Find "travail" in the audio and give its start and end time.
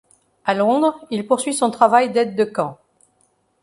1.69-2.11